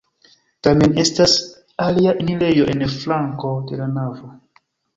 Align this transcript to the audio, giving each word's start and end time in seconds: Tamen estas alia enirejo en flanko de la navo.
Tamen 0.67 0.95
estas 1.03 1.35
alia 1.89 2.15
enirejo 2.23 2.67
en 2.77 2.83
flanko 2.97 3.55
de 3.69 3.81
la 3.83 3.93
navo. 3.95 4.35